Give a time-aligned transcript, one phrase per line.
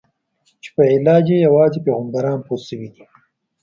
[0.61, 3.03] چې په علاج یې یوازې پیغمبران پوه شوي دي.